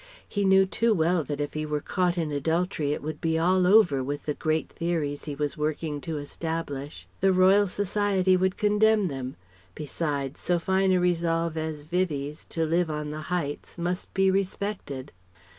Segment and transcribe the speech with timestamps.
[0.27, 3.67] He knew too well that if he were caught in adultery it would be all
[3.67, 7.05] over with the great theories he was working to establish.
[7.19, 9.35] The Royal Society would condemn them.
[9.75, 15.11] Besides, so fine a resolve as Vivie's, to live on the heights must be respected.